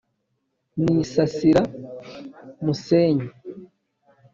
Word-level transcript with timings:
nisasira 0.81 1.61
musenyi 2.63 3.27